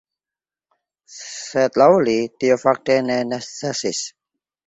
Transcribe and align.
Sed 1.15 1.77
laŭ 1.81 1.89
li 2.07 2.15
tio 2.43 2.57
fakte 2.63 2.97
ne 3.11 3.21
necesis. 3.35 4.01